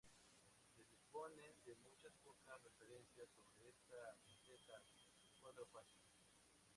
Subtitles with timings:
[0.73, 3.93] Se disponen de muy pocas referencias sobre esta
[4.23, 4.81] gaceta
[5.21, 6.09] de cuatro páginas.